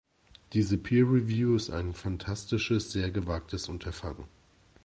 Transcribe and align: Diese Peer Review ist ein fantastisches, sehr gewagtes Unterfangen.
Diese 0.53 0.79
Peer 0.79 1.03
Review 1.05 1.55
ist 1.55 1.69
ein 1.69 1.93
fantastisches, 1.93 2.91
sehr 2.91 3.11
gewagtes 3.11 3.69
Unterfangen. 3.69 4.25